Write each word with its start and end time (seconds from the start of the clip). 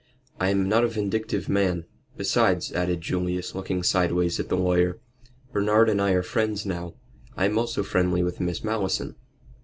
I 0.39 0.49
am 0.49 0.67
not 0.67 0.83
a 0.83 0.87
vindictive 0.87 1.47
man. 1.47 1.85
Besides," 2.17 2.71
added 2.71 3.01
Julius, 3.01 3.53
looking 3.53 3.83
sideways 3.83 4.39
at 4.39 4.49
the 4.49 4.57
lawyer, 4.57 4.99
"Bernard 5.53 5.89
and 5.89 6.01
I 6.01 6.13
are 6.13 6.23
friends 6.23 6.65
now. 6.65 6.95
I 7.37 7.45
am 7.45 7.59
also 7.59 7.83
friendly 7.83 8.23
with 8.23 8.39
Miss 8.39 8.63
Malleson." 8.63 9.13